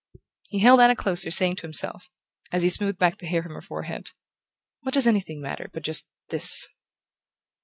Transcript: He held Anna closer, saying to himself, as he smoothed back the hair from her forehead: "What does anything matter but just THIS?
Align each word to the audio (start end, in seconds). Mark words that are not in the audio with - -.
He 0.47 0.57
held 0.57 0.79
Anna 0.79 0.95
closer, 0.95 1.29
saying 1.29 1.57
to 1.57 1.61
himself, 1.61 2.09
as 2.51 2.63
he 2.63 2.69
smoothed 2.71 2.97
back 2.97 3.19
the 3.19 3.27
hair 3.27 3.43
from 3.43 3.51
her 3.53 3.61
forehead: 3.61 4.09
"What 4.81 4.95
does 4.95 5.05
anything 5.05 5.41
matter 5.41 5.69
but 5.71 5.83
just 5.83 6.07
THIS? 6.29 6.67